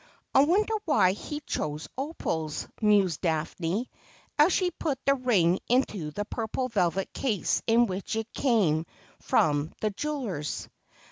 [0.33, 3.87] 'I wonder why he chose opals,' mused Daphne,
[4.39, 8.87] as she put the ring into the purple velvet case in which it had come
[9.19, 10.67] from the jeweller's.